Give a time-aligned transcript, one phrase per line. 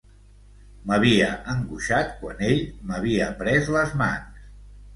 [0.91, 4.53] M'havia angoixat quan ell m'havia pres les mans.